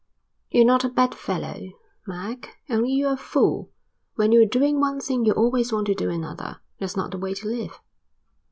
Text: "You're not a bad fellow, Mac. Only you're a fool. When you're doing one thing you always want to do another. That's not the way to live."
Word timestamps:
"You're 0.49 0.65
not 0.65 0.83
a 0.83 0.89
bad 0.89 1.13
fellow, 1.13 1.73
Mac. 2.07 2.57
Only 2.67 2.89
you're 2.93 3.13
a 3.13 3.17
fool. 3.17 3.69
When 4.15 4.31
you're 4.31 4.47
doing 4.47 4.79
one 4.79 4.99
thing 4.99 5.25
you 5.25 5.33
always 5.33 5.71
want 5.71 5.85
to 5.85 5.93
do 5.93 6.09
another. 6.09 6.59
That's 6.79 6.97
not 6.97 7.11
the 7.11 7.19
way 7.19 7.35
to 7.35 7.45
live." 7.47 7.79